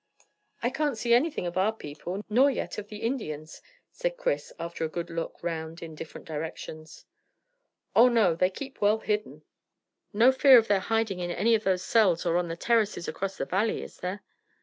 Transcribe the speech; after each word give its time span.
"I 0.63 0.71
can't 0.71 0.97
see 0.97 1.13
anything 1.13 1.45
of 1.45 1.59
our 1.59 1.71
people, 1.71 2.25
nor 2.27 2.49
yet 2.49 2.79
of 2.79 2.87
the 2.87 3.03
Indians," 3.03 3.61
said 3.91 4.17
Chris, 4.17 4.51
after 4.59 4.83
a 4.83 4.89
good 4.89 5.11
look 5.11 5.43
round 5.43 5.83
in 5.83 5.93
different 5.93 6.25
directions. 6.25 7.05
"Oh, 7.95 8.07
no; 8.09 8.33
they 8.33 8.49
keep 8.49 8.81
well 8.81 8.97
hidden." 8.97 9.43
"No 10.11 10.31
fear 10.31 10.57
of 10.57 10.67
their 10.67 10.79
hiding 10.79 11.19
in 11.19 11.29
any 11.29 11.53
of 11.53 11.65
those 11.65 11.83
cells 11.83 12.25
or 12.25 12.37
on 12.37 12.47
the 12.47 12.57
terraces 12.57 13.07
across 13.07 13.37
the 13.37 13.45
valley, 13.45 13.83
is 13.83 13.97
there?" 13.97 14.23